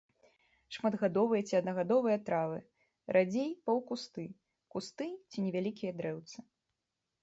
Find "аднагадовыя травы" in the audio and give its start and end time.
1.59-2.59